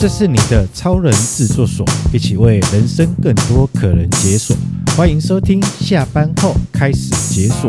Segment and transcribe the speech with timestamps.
[0.00, 4.56] 这是你的超人制作所，一起为人生更多可能解锁。
[4.96, 7.68] 欢迎收听，下班后开始解锁。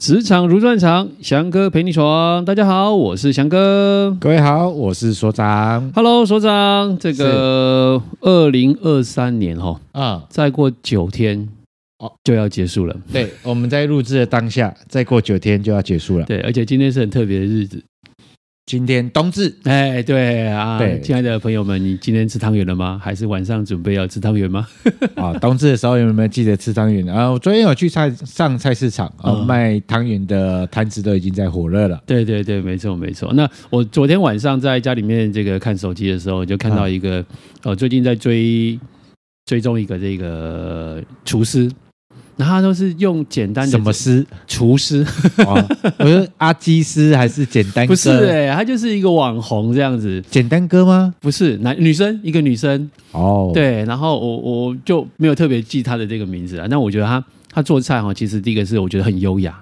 [0.00, 2.44] 职场如战场，翔哥陪你闯。
[2.44, 4.16] 大家好，我是翔哥。
[4.18, 5.92] 各位好，我是所长。
[5.94, 6.98] Hello，所长。
[6.98, 11.48] 这个二零二三年哈，啊，再过九天。
[11.98, 12.96] 哦，就要结束了。
[13.12, 16.26] 对，我们在录制的当下，再过九天就要结束了。
[16.26, 17.80] 对，而且今天是很特别的日子，
[18.70, 19.52] 今天冬至。
[19.64, 23.00] 哎，对啊，对，亲爱的朋友们，你今天吃汤圆了吗？
[23.02, 24.64] 还是晚上准备要吃汤圆吗？
[25.16, 27.04] 啊，冬至的时候有没有记得吃汤圆？
[27.08, 32.00] 啊，我昨天有去菜上菜市场，啊，卖汤圆的摊子都已经在火热了。
[32.06, 33.32] 对对对，没错没错。
[33.32, 37.24] 那我昨天晚上在家里面这个看手机的时候，就看到一个，
[37.64, 38.78] 哦，最近在追
[39.46, 41.68] 追踪一个这个厨师。
[42.40, 45.06] 然后他都是用简单的什么师厨师，
[45.98, 47.92] 我说阿基师还是简单哥？
[47.92, 50.24] 不是哎、欸，他就是一个网红这样子。
[50.30, 51.14] 简单哥吗？
[51.20, 53.50] 不是，男女生一个女生哦。
[53.52, 56.66] 对，然后我我就没有特别记他的这个名字啊。
[56.70, 59.52] 那我觉得他他做菜哈，其实第一个是我觉得很优雅，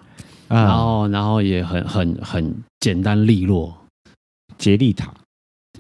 [0.47, 3.75] 啊、然后然后也很很很简单利落。
[4.57, 5.13] 杰利塔，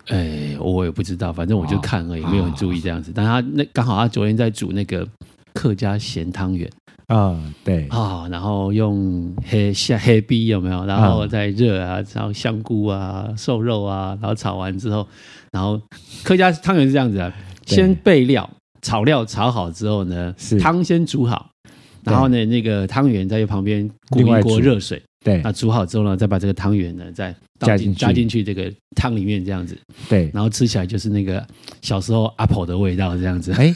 [0.06, 3.12] 哎，我也不知道，反正我就看而已，哦、没有很注意这样子。
[3.14, 5.06] 但他那刚好他昨天在煮那个
[5.54, 6.68] 客家咸汤圆。
[7.08, 10.84] 啊、哦，对啊、哦，然后用黑下黑逼有没有？
[10.84, 15.06] 然后再热啊，然后香菇啊、瘦肉啊，然后炒完之后，
[15.50, 15.80] 然后
[16.22, 17.32] 客家汤圆是这样子啊，
[17.66, 18.48] 先备料，
[18.82, 21.50] 炒料炒好之后呢，是汤先煮好，
[22.04, 25.02] 然后呢，那个汤圆在旁边滚一锅热水。
[25.24, 29.76] 对，那煮好之后呢，再把这个汤圆呢，再加进加进去这个汤里面，这样子。
[30.08, 31.44] 对，然后吃起来就是那个
[31.82, 33.52] 小时候阿婆的味道，这样子。
[33.52, 33.74] 哎，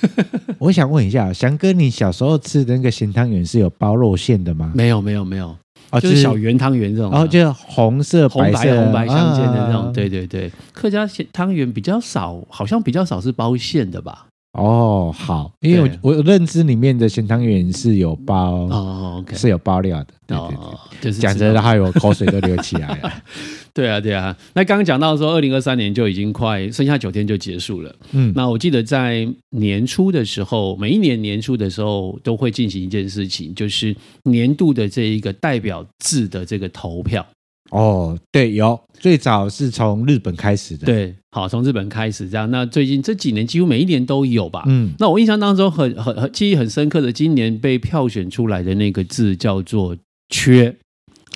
[0.58, 4.72] 我想问一下，翔哥，你小时候吃的那个咸汤圆是有包肉馅的吗？
[4.74, 5.56] 没有，没有，没有。
[5.90, 9.92] 哦，就是小圆汤圆这种，然后就是红色、红白、红白相间的那种。
[9.92, 14.26] 对对对，客家咸汤圆比较少，好像比较少是包馅的吧？
[14.52, 23.12] 哦，好，因为我我认知里面的咸汤圆是有包哦，okay、是有包料的，对对对，哦、就是讲着还有口水都流起来了。
[23.72, 24.36] 对啊，对啊。
[24.52, 27.96] 那刚刚讲到说，二零二三年就已经快剩下九天就结束了。
[28.10, 37.26] 嗯，那我记得在年初的时候，每一年年初的时候都会进行一件事情，就是年度的这一个代表字的这个投票。
[37.70, 42.50] 哦，对，有最早是从日本开始的，对，好，从日本开始这样。
[42.50, 44.64] 那最近这几年几乎每一年都有吧？
[44.66, 49.96] 嗯，那我印象当中很很很记忆很深刻的，今年被票选出来的那个字叫做
[50.28, 50.76] “缺”，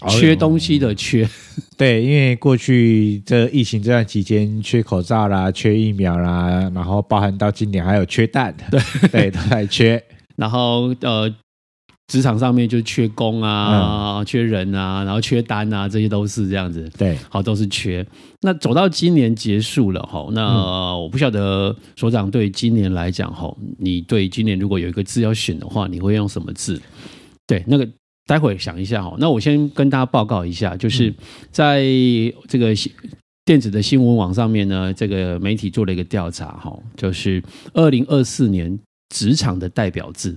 [0.06, 1.30] 缺东西的“缺”哎。
[1.78, 10.02] 对，因为过去这疫情这段期间，缺口罩啦，缺疫苗啦，然后包含到今年还有缺蛋，对对，都在缺。
[10.36, 11.34] 然后呃。
[12.08, 16.88] 职场上面就缺工啊，缺人啊，然后缺单啊，这些都是这样子。
[16.96, 18.06] 对，好，都是缺。
[18.42, 26.80] 那走到今年结束了哈，那我不晓得所长对今年来讲哈，你对今年如果有一个字要选的话，你会用什么字？
[27.44, 27.88] 对，那个
[28.26, 29.16] 待会想一下哈。
[29.18, 31.12] 那我先跟大家报告一下，就是
[31.50, 31.82] 在
[32.46, 32.72] 这个
[33.44, 37.42] 电子的新闻网上面呢，这个媒体做了一个调查哈，就是
[37.74, 38.78] 二零二四年
[39.08, 40.36] 职场的代表字。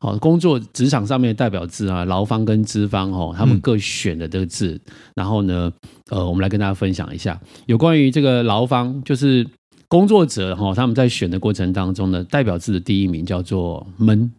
[0.00, 4.80] 好，工作职场上面的代表字啊，劳方跟资方哦，他们各选的这个字，
[5.14, 5.72] 然后呢，
[6.10, 9.46] 呃，我们来跟大家分享一下有关于这个劳方，就是
[9.88, 14.30] 工作者哈，他们在选的过程当中呢，代表字的第一名叫做闷，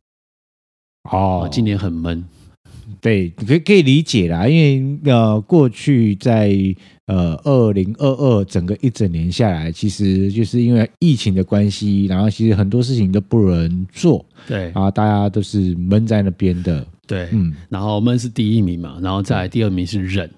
[1.12, 2.24] 哦，今年很闷。
[3.02, 4.56] 对，可以可以理解啦，因
[5.04, 6.54] 为呃，过去在
[7.06, 20.30] 呃二零二二整个一整年下来，其实就是因为疫情的关系，然后其实很多事情都不能做，对，然后大家都是闷在那边的，对，嗯，然后闷是第一名嘛，然后再来第二名是忍，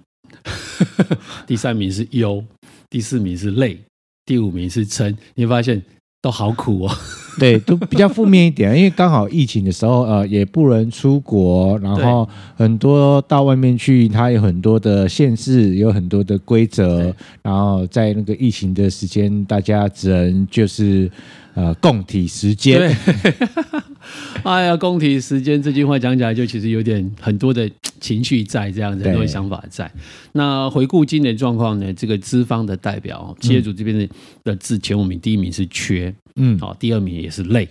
[1.45, 2.43] 第三名是忧，
[2.89, 3.77] 第四名是累，
[4.25, 5.81] 第五名是撑，你会发现。
[6.21, 6.91] 都好苦哦，
[7.39, 17.11] 对，都比较负面一点，因为刚好疫情的时候，呃，也不能出国，然后很多到外面去，它有很多的限制，有很多的规则，
[17.41, 21.09] 然后在那个疫情的时间，大家只能就是
[21.55, 22.95] 呃共体时艰。
[24.01, 27.69] 对 哎呀，工体时间这句话讲起来，就其实有点很多的
[27.99, 29.91] 情绪在这样子，很多想法在。
[30.33, 31.93] 那回顾今年状况呢？
[31.93, 34.09] 这个资方的代表，企业主这边的
[34.43, 37.67] 的字前五名，第一名是缺，嗯，好，第二名也是累，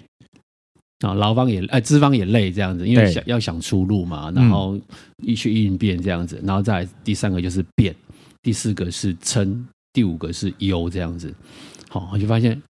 [1.00, 4.78] 啊，劳方也哎，资方也累这样子，因为想要想出路嘛，然后
[5.22, 7.94] 一去应变这样子，然后再第三个就是变，
[8.42, 11.34] 第四个是撑，第五个是忧这样子，
[11.88, 12.60] 好，我就发现。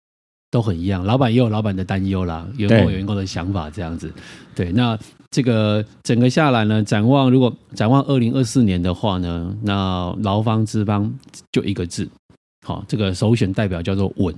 [0.50, 4.12] 都很一样，老板也有老板的担忧啦，员工有员工的想法，这样子。
[4.54, 4.98] 对，那
[5.30, 11.12] 这个整个下来呢，展望如果展望二零二四年的话呢，那劳方资方
[11.52, 12.08] 就一个字，
[12.66, 14.34] 好，这个首选代表叫做稳。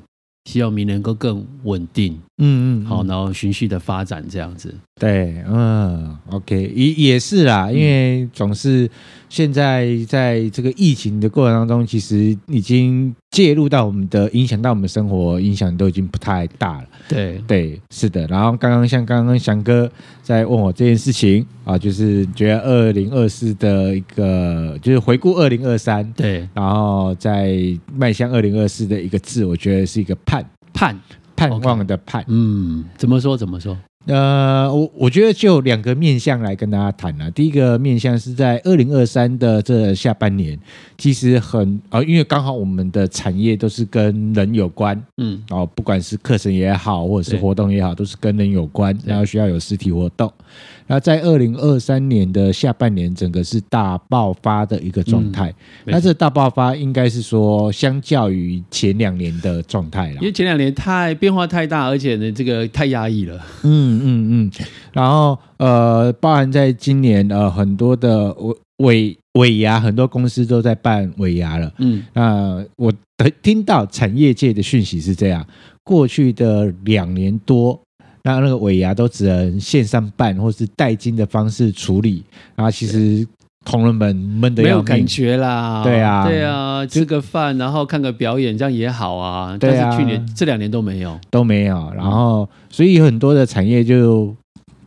[0.51, 4.75] 希望明年能够更稳定，嗯嗯，好，然后循序的发展这样子。
[5.01, 8.91] 对，嗯，OK，也也是啦，因为总是
[9.29, 16.85] 现在在这个疫情的过程当中，其实已经介入到我们的影响到我们生活，影响都已经不太大了。
[17.09, 18.27] 对对，是的。
[18.27, 19.91] 然后刚刚像刚刚翔哥
[20.23, 27.57] 在问我这件事情啊，就是觉得二零二四的一个，就是回顾二零二三，对，然后在
[27.97, 30.45] 迈向二零二四的一个字，我觉得是一个盼
[30.75, 31.01] 盼
[31.35, 32.23] 盼望的盼。
[32.29, 33.35] 嗯，怎么说？
[33.35, 33.77] 怎么说？
[34.07, 37.31] 呃，我我觉得就两个面向来跟大家谈了。
[37.31, 40.59] 第一个面向是在二零二三的这下半年，
[40.99, 50.33] 其实很呃，因为刚好我们的产业都是跟人有关，嗯，哦，不管是课程也好，或者是活动也好，都是跟人有关，然后需要有实体活动。
[50.93, 55.49] 那在二零二三年的下半年，整个是大爆发的一个状态。
[55.87, 63.37] 嗯、那这大爆发应该是说，相较于前两年的状态了，因为前两年太变化太大，而且呢，这个太压抑了。
[63.63, 64.51] 嗯嗯嗯。
[64.93, 71.73] 然后呃，包含在今年呃，很多的尾尾尾牙，很多公司都在办尾牙了。
[71.79, 72.93] 嗯，那我
[73.41, 75.47] 听到产业界的讯息是这样：
[75.83, 77.81] 过去的两年多。
[78.25, 82.23] 那那个尾牙都只能线上办，或是代金的方式处理，
[82.55, 83.27] 然后其实
[83.65, 85.83] 同仁们闷得要有感觉啦。
[85.83, 89.57] 对啊，对啊，吃个饭，然后看个表演，这样也好啊。
[89.59, 91.93] 对啊，但是去年这两年都没有，都没有。
[91.97, 94.35] 然后，所以有很多的产业就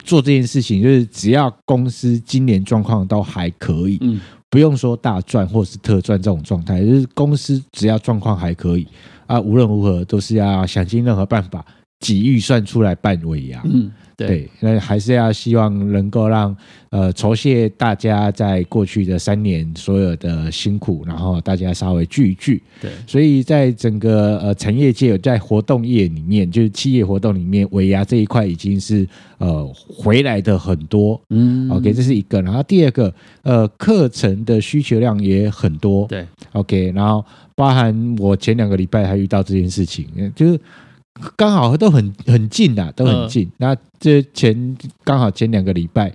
[0.04, 8.88] 做这件事情，就是只要公司今年状况都还可以，嗯，不用说大赚或是特赚这种状态，就是公司只要状况还可以
[9.26, 11.66] 啊，无论如何都是要想尽任何办法。
[12.06, 16.56] 挤预算出来办尾牙，嗯，对，那还是要希望能够让
[16.92, 29.08] 呃酬谢大家在过去的三年所有的辛苦，然后大家稍微聚一聚，对，所以在整个呃产业界，在活动业里面，就是企业活动里面，尾牙这一块已经是
[29.40, 33.12] 呃回来的很多，嗯，OK，这是一个，然后第二个
[33.42, 37.26] 呃课程的需求量也很多，对，OK，然后
[37.56, 40.06] 包含我前两个礼拜还遇到这件事情，
[40.36, 40.60] 就是。
[41.36, 43.50] 刚好都很很近的，都很近。
[43.58, 46.12] 那这前刚好前两个礼拜，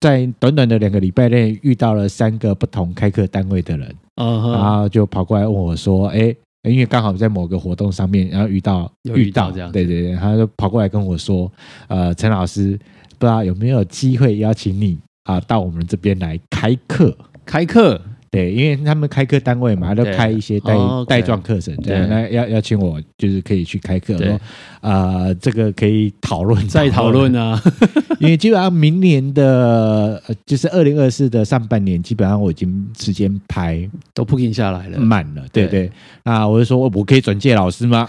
[0.00, 11.50] 在短短的两个礼拜内遇到了三个不同开课单位的人，然后就跑过来问我说：“哎，因为刚好在某个活动上面，然后遇到遇到这样，对对对，他就跑过来跟我说
[11.88, 12.78] ：‘呃，陈老师，
[13.18, 17.16] 不知道有没有机会邀请你啊到我们这边来开课？
[17.46, 18.00] 开课。’
[18.34, 20.74] 对，因为他们开课单位嘛，都开一些带
[21.06, 24.16] 带状课程，这样那要邀请我，就是可以去开课。
[24.18, 24.40] 说
[24.80, 27.60] 啊，这个可以讨论再讨论啊。
[28.18, 35.42] 因为基本上明年的，就是二零二四的上半年，基本上我已经时间排都 booking 下来了，满了。
[35.52, 35.90] 对对，
[36.24, 38.08] 那我就说，我可以转介老师吗？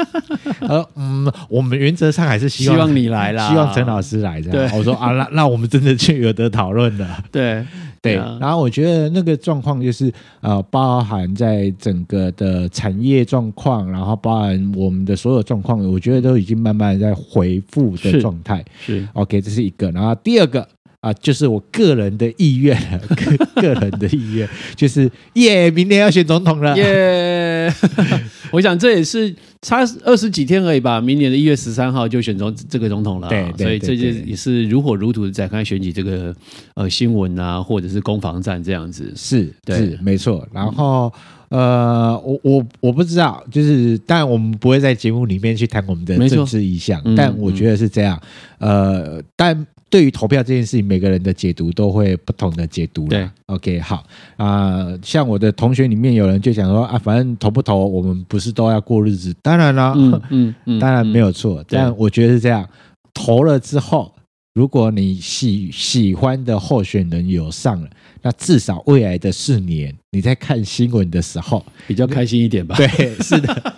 [0.60, 4.40] 呃嗯，我们原则上还是希望你来啦，希望陈老师来。
[4.40, 7.22] 这样，我说啊，那那我们真的就有得讨论了。
[7.30, 7.64] 对。
[8.00, 18.64] 对，然后我觉得那个状况就是，呃，包含在整个的产业状况，然后包含我们的所有状况，我觉得都已经慢慢在恢复的状态。
[18.80, 19.90] 是，是，OK，这是一个。
[19.90, 20.66] 然后第二个
[21.00, 22.76] 啊，就是我个人的意愿，
[23.14, 27.72] 个个人的意愿，就是耶，明年要选总统了，耶。
[28.50, 36.34] 我想这也是差二十几天而已吧，明年的一月十三号就选总这个总统了，对，所以这就也是如火如荼的展开选举这个
[36.74, 40.48] 呃新闻啊，或者是攻防战这样子，是是没错。
[40.52, 41.12] 然后
[41.50, 48.20] 呃，我我我不知道，就是但我们不会在节目里面去谈我们的政治意向，但我觉得是这样，
[48.58, 49.64] 呃，但。
[49.90, 53.06] 对于投票这件事情，每个人的解读都会不同的解读。
[53.08, 54.04] 对，OK，好
[54.36, 54.98] 啊、呃。
[55.02, 59.34] 像我的同学里面有人就想说啊，反正投不投，我们不是都要过日子？
[59.42, 61.62] 当然了，嗯嗯，嗯 当然没有错。
[61.62, 62.68] 嗯、但我觉得是这样，
[63.14, 64.14] 投了之后，
[64.54, 67.88] 如果你喜喜欢的候选人有上了，
[68.22, 72.76] 那至少未来的四年，你在看新闻的时候比较开心一点吧？
[72.76, 73.74] 对，是的。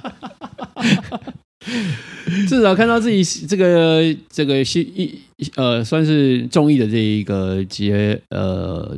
[2.48, 5.18] 至少看到自己这个这个新一
[5.56, 8.96] 呃，算是中意的这一个节呃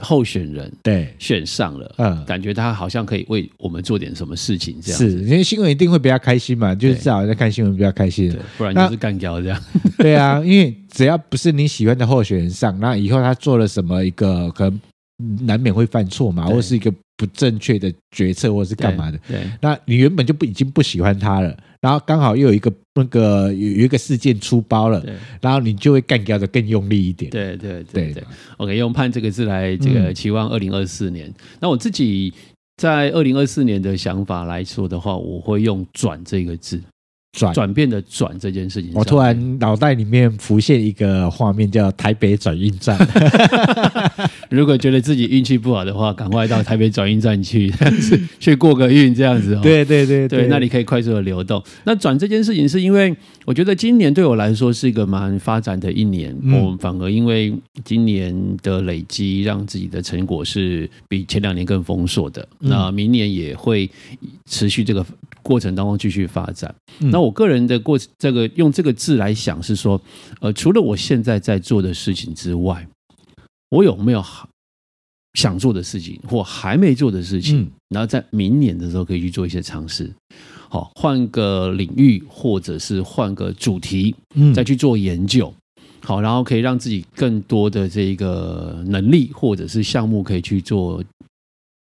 [0.00, 1.14] 候选人对。
[1.18, 4.98] 选上了，嗯，感觉他好像可以为我们做点什么事情，这样。
[4.98, 9.62] 是因为新闻一定会比较开心嘛，就是至少在看新闻比较开心，对，不然就是干掉这样。
[9.98, 14.80] 对啊，因为只要不是你喜欢的候选人上，那以后他做了什么一个可能
[15.46, 19.18] 难免会犯错嘛，或是一个不正确的决策，或是干嘛的。
[19.28, 25.04] 对，那你原本就不已经不喜欢他了，然后刚好又有一个那个有有一个事件出包了，
[25.40, 27.30] 然后你就会干掉的更用力一点。
[27.30, 28.24] 对对对对。
[28.56, 31.32] OK，用盼这个字来这个期望二零二四年。
[31.60, 32.34] 那我自己
[32.76, 36.80] 在二零二四年的想法来说的话，我会用转这个字。
[37.34, 42.96] 转转变的转这件事情，我突然脑袋里面浮现一个画面，叫台北转运站。
[44.50, 47.72] 如果觉得自己运气不好的话，赶快到台北转运站去，
[48.38, 49.58] 去过个运，这样子。
[49.60, 51.60] 对对对对，那里可以快速的流动。
[51.82, 53.14] 那转这件事情，是因为
[53.44, 56.32] 我觉得今年对我来说是一个蛮发展的一年。
[56.42, 57.52] 嗯、我们反而因为
[57.84, 62.46] 今年的累积，让自己的成果是比前两年更丰硕的。
[62.60, 63.90] 嗯、那明年也会
[64.46, 65.04] 持续这个
[65.42, 66.72] 过程当中继续发展。
[67.00, 70.00] 嗯、那我个人的过这个用这个字来想是说，
[70.40, 72.86] 呃，除了我现在在做的事情之外，
[73.70, 74.22] 我有没有
[75.34, 77.62] 想做的事情或还没做的事情？
[77.62, 80.12] 嗯、然后在明年的时候可以去做一些尝试，
[80.68, 84.14] 好，换个领域或者是换个主题，
[84.54, 85.52] 再去做研究，
[86.02, 91.02] 好，然后可以让自己更多的这个能力或者是项目可以去做。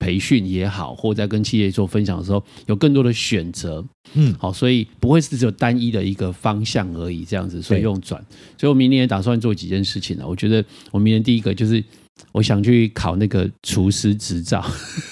[0.02, 8.20] 培训也好，或在跟企业做分享的时候，有更多的选择，嗯，好，所以不会是只有单一的一个方向而已，这样子，所以用转。
[8.58, 10.24] 所以我明年也打算做几件事情呢。
[10.28, 11.84] 我觉得我明年第一个就是
[12.32, 14.66] 我想去考那个厨师执照，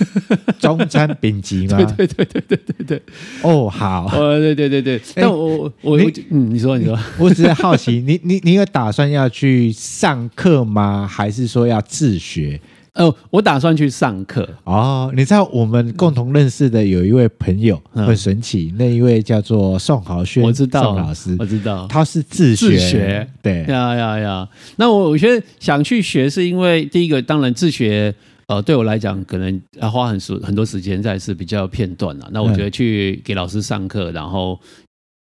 [0.60, 1.78] 中餐丙级吗？
[1.96, 3.02] 对对对对对对对。
[3.44, 5.02] 哦，好，呃，对对对对。
[5.14, 11.08] 但我我你嗯，你说你说，我只是好奇，你你你有打算要去上课吗？
[11.08, 12.60] 还是说要自学？
[12.96, 15.12] 哦，我打算去上课哦。
[15.16, 24.50] 你知道我们共同认识的有一位朋友很神奇，那一位叫做宋豪轩，我知道宋老师，我知道他是自学，自学对呀呀呀。
[24.78, 28.14] 那我我觉得想去学，是因为第一个，当然自学，
[28.48, 32.30] 呃，对我来讲可能要花很时很多时间，在是比较片段了。
[32.32, 34.60] 那我觉得去给老师上课，然后。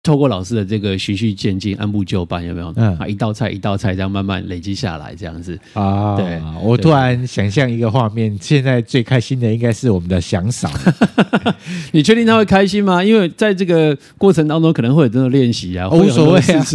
[0.04, 2.74] 透过老师的这个循序渐进、按部就班，有没有？
[2.76, 6.18] 嗯，啊，一道菜一道菜这样慢慢累积下来，这样子啊。
[6.18, 10.70] 对，我突然想象一个画面，现在最开心的应该是我们的祥嫂。
[11.94, 13.02] 你确定他会开心吗？
[13.02, 16.66] 因为在这个过程当中，可能会有这种练习啊，无所谓啊。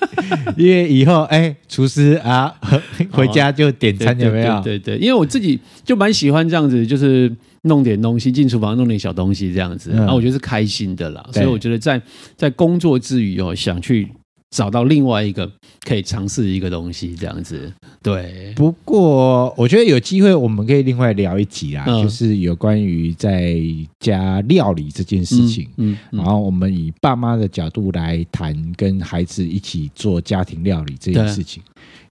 [0.56, 2.50] 因为以后哎，厨师啊，
[3.12, 4.58] 回家就点餐有没有？
[4.62, 7.30] 对对，因为我自己就蛮喜欢这样子，就是。
[7.62, 11.24] 弄点东西进厨房，弄点小东西这样子，然后我觉得是开心的啦。
[11.32, 12.00] 所以我觉得在
[12.36, 14.08] 在工作之余哦，想去
[14.50, 15.50] 找到另外一个
[15.86, 17.72] 可以尝试一个东西这样子。
[18.02, 23.60] 对，不过我觉得有机会我们可以另外聊一集啦，就是有关于在
[24.00, 25.68] 家料理这件事情。
[25.76, 31.62] 嗯，然后我们以爸妈的角度来谈，跟孩子一起做家庭料理这件事情。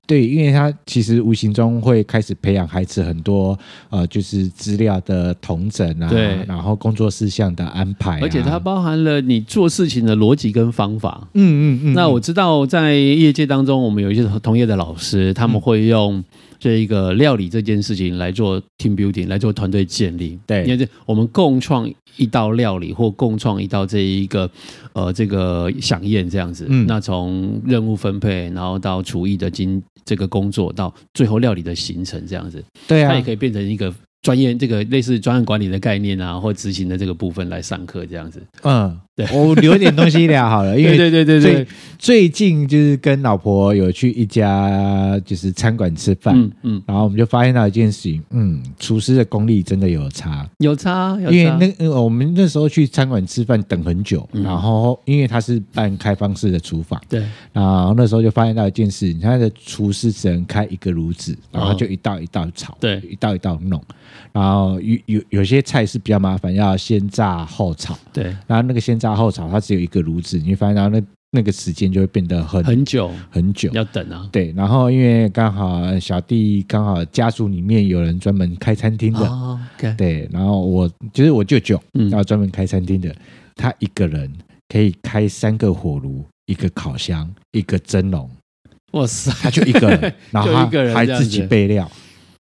[0.09, 3.55] 对，因为他其实无形中会开始培养孩子很多
[3.91, 11.27] 呃，就是资料的统整啊，对，然后工作事项的安排，啊，而且它包含了你做事情的逻辑跟方法。
[11.35, 11.79] 嗯嗯嗯。
[11.83, 16.23] 嗯嗯，那我知道在业界当中，我们有一些同业的老师，他们会用
[16.59, 20.37] 这一个料理这件事情来做 team building，来做团队建立。
[20.45, 24.49] 对，因为我们共创一道料理或共创一道这一个
[24.93, 26.65] 呃这个飨宴这样子。
[26.69, 26.85] 嗯。
[26.85, 29.81] 那从任务分配，然后到厨艺的经。
[30.05, 38.99] 这个工作到最后料理的形成这样子，对啊，它也可以变成一个专业，这个类似专案管理的概念啊，或执行的这个部分来上课这样子，嗯。
[39.33, 63.83] 我留一点东西聊好了， 因为对对对对，最近就是跟老婆有去一家就是餐馆吃饭，嗯嗯，然后我们就发现到一件事情，嗯，厨师的功力真的有差，有差，有差，因为那我们那时候去餐馆吃饭等很久，然后因为他是半开放式的厨房，对，然后那时候就发现到一件事，他的厨师只能开一个炉子，然后就一道一道炒，对，一道一道弄，
[64.31, 69.08] 然后有有有些菜是比较麻烦，要先炸后炒，对，然后那个先炸。
[69.15, 71.01] 后炒它只有一个炉子，你会发现到那
[71.31, 73.11] 那个时间就会变得很很久。
[73.29, 74.27] 很久，要等啊。
[74.31, 79.59] 对，然后因为刚好小弟刚好家族里面有人专门开餐厅的，
[79.97, 83.15] 对，然后我就是我舅舅，然后专门开餐厅的，嗯、
[83.55, 84.31] 他一个人
[84.67, 88.29] 可以开三个火炉，一个烤箱，一个蒸笼，
[88.93, 91.89] 哇塞，他就一个人， 然后他还自己备料。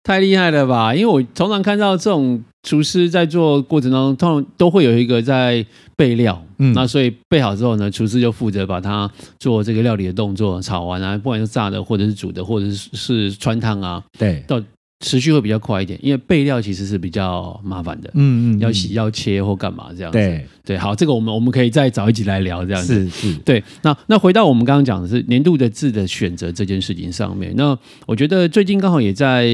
[0.07, 0.95] 太厉害了吧！
[0.95, 9.11] 因为我常常看到这种厨师在做过程当中，通常都会有一个在备料，嗯，那所以备好之后呢，厨师就负责把它
[9.41, 14.63] 做这个料理的动作，炒完啊，不管是炸的，或者是煮的，或者是是穿烫啊，对，到。
[15.01, 23.63] 持续会比较快一点，因为备料其实是比较麻烦的，嗯嗯，要洗要切或干嘛这样子，对对，好，这个我们我们可以再找一集来聊这样子，是是，对。
[23.83, 29.47] 那那回到我们刚刚讲的是年度的字的选择这件事情上面，那我觉得最近刚好也在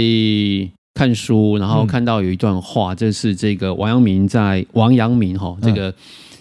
[0.94, 5.92] 看书，然后看到有一段话，这是这个王阳明在王阳明哈，这个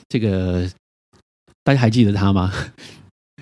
[0.09, 0.69] 这个
[1.63, 2.53] 大家还记得他吗？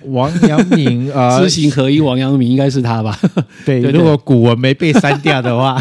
[0.06, 3.18] 王阳明啊，知行合一，王阳明应该是他吧？
[3.64, 5.78] 对，如果古文没被删掉的话。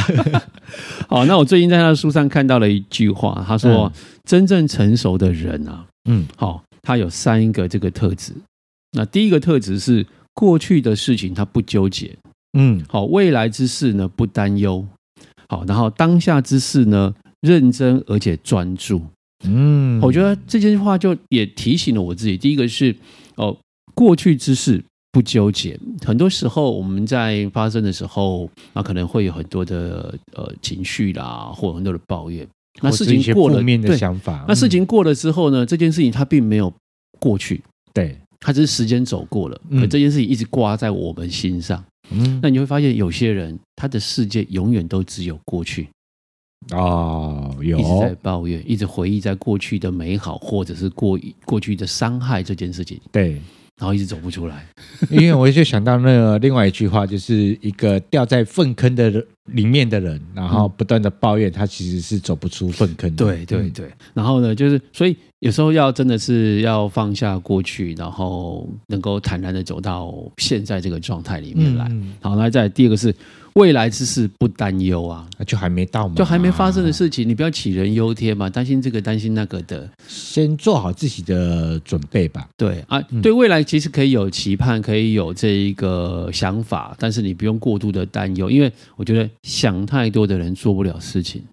[1.07, 3.91] 好，那我最近在他的书上看到了一句话，他说
[4.23, 8.33] ：“真正成熟的人啊，嗯，好，他有三个这个特质。
[8.91, 12.15] 那第一个特质是过去的事情他不纠结，
[12.57, 14.85] 嗯，好，未来之事呢不担忧。”
[15.49, 19.01] 好，然后当下之事呢，认真而且专注。
[19.45, 22.37] 嗯，我觉得这句话就也提醒了我自己。
[22.37, 22.95] 第一个是
[23.35, 23.57] 哦，
[23.99, 25.77] 过去之事不纠结。
[26.05, 32.47] 很多时候我们在发生的时候，那可能会有很多的呃情绪啦，或很多的抱怨。
[32.81, 34.45] 那事情过了，面的想法。
[34.47, 36.73] 那事情过了之后呢，这件事情它并没有
[37.19, 37.61] 过去。
[37.93, 41.83] 对，它只是时间走过了，可这件事情一直挂在我们心上。
[42.11, 45.89] 嗯，那你会发现有些人他的世界永远都只有过去
[46.71, 52.97] 哦，有一直在抱怨，一直回忆在过去的美好，或者是过过去的伤害这件事情。
[53.11, 53.41] 对。
[53.79, 54.67] 然后一直走不出来，
[55.09, 59.09] 因为我就想到那个另外一句话，就是一个掉在粪坑的
[59.45, 63.25] 里面的人，然后不断的抱怨，他其实是走不出粪坑的。
[63.25, 63.89] 对对对。
[64.13, 71.87] 然后呢，就是所以有时候要真的是要放下过去，然后能够坦然的走到现在这个状态里面来。
[71.89, 73.15] 嗯、好，那再第二个是。
[73.53, 82.47] 未来之事不担忧啊，就还没到嘛，就还没发生的事情，你不要杞人忧天嘛，担心这个担心那个的，先做好自己的准备吧。
[82.57, 91.43] 对啊，对未来其实可以有期盼，可以有这一个想法，但是你不用过度的担忧，因为我觉得想太多的人做不了事情。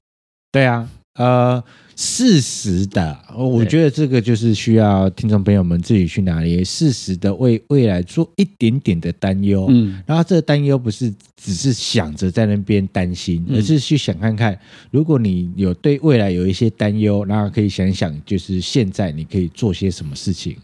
[0.52, 1.62] 对啊，呃。
[1.98, 9.64] 适时的，我觉得这个就是需要听众朋友们自己去拿捏，适时的为未来做一点点的担忧。
[9.70, 11.10] 嗯，然后这个担忧不是
[11.42, 14.58] 只是想着在那边担心，而是去想看看，
[14.90, 20.54] 如果你有对未来有一些担忧，然后可以想想，就是现在你可以做些什么事情。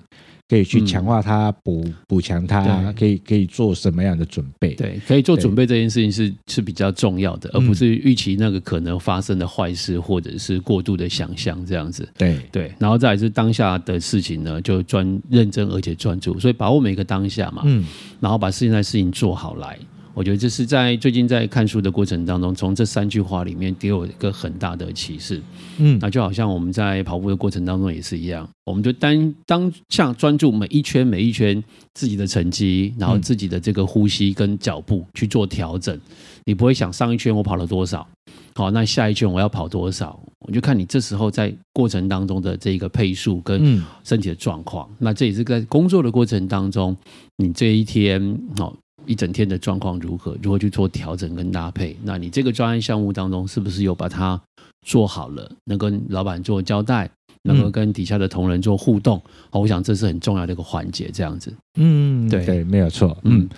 [0.48, 4.74] 可以去强化它，补补强它，可以可以做什么样的准备？
[4.74, 12.06] 对，可以做准备这件事情是是比较重要的，而不是预期那个可能发生的坏事，或者是过度的想象这样子。
[12.18, 17.84] 对对，然后再来是当下的事情呢，就专认真而且专注，所以把握每个当下嘛，嗯，
[18.20, 19.78] 然后把现在事情做好来。
[20.14, 25.40] 我觉得这是在最近在看书的过程当中，从这三句话里面给我一个很大的启示。
[25.78, 31.62] 嗯，那就好像我们在跑步的过程当中也是一样，我们就当当下专注每一圈每一圈
[31.94, 35.98] 自己的成绩，然后自己的这个呼吸跟脚步去做调整。
[36.44, 38.06] 你不会想上一圈我跑了多少，
[38.54, 40.20] 好，那下一圈我要跑多少？
[40.40, 44.86] 我就看你这时候在过程当中的这个配速跟身体的状况。
[44.98, 46.94] 那这也是在工作的过程当中，
[47.38, 48.76] 你这一天好。
[49.06, 50.36] 一整天的状况如何？
[50.42, 51.96] 如何去做调整跟搭配？
[52.02, 54.40] 那你这个专案项目当中，是不是有把它
[54.86, 55.50] 做好了？
[55.64, 57.10] 能跟老板做交代，
[57.42, 59.20] 能够跟底下的同仁做互动？
[59.50, 61.10] 好，我想这是很重要的一个环节。
[61.12, 63.48] 这样子，嗯，对对，没有错，嗯。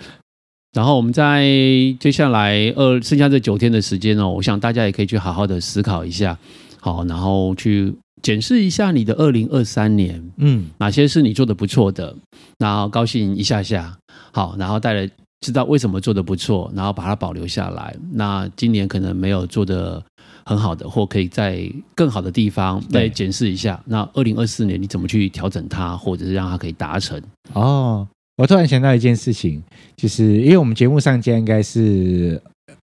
[0.73, 1.45] 然后我们在
[1.99, 6.37] 接下来二剩下这九天的时间呢，我想大家也可以去好好的思考一下，
[6.81, 12.15] 好，然后去检视一下你的二零二三年，嗯，哪些是你做的不错的，
[12.57, 13.97] 然后高兴一下下，
[14.31, 15.09] 好，然后带来。
[15.41, 17.95] 知道为什么做的不错，然后把它保留下来。
[18.11, 20.03] 那今年可能没有做的
[20.45, 23.79] 很好的，或可以在更好的地方来检视一下。
[23.85, 27.21] 那二零二四年你怎么去调整它，或者是让它可以达成？
[27.53, 29.61] 哦，我突然想到一件事情，
[29.95, 32.41] 就是因为我们节目上架应该是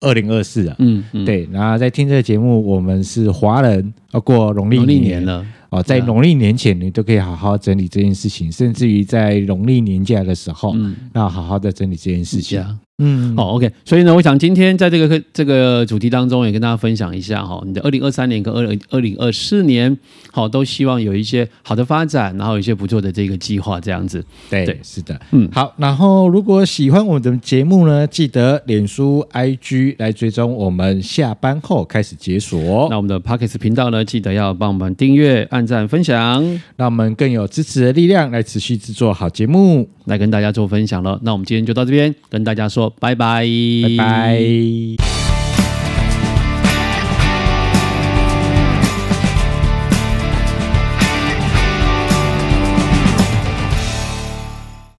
[0.01, 1.47] 二零二四啊，嗯，嗯，对。
[1.51, 5.45] 然后在听这个节目，我们是华人，要过农历年了。
[5.73, 12.63] 哦，在农历年前，你都可以好好整理这件事情，甚至于在农历年假的时候，嗯，那好好的整理这件事情。
[12.99, 13.71] 嗯，好，OK。
[13.83, 19.97] 所以呢，我想今天在这个这个主题当中，也跟大家分享一下哈，你的二零二三年跟二零二零二四年，
[20.31, 24.23] 好，都希望有一些好的发展，然后有一些不错的这个计划，这样子。
[24.47, 25.73] 对，对是的，嗯，好。
[25.77, 32.87] 然后如果喜欢我们的节目呢，记得脸书、IG 来追踪我们下班后开始解锁。
[32.91, 36.43] 那我们的 Podcast 频道呢，记得要帮我们订阅、按赞、分享，
[36.77, 41.19] 让我们更有支持的力量来持续制作好节目，来跟大家做分享了。
[41.23, 42.93] 那我们今天就到这边，跟大家说。
[42.99, 45.22] 拜拜，拜拜。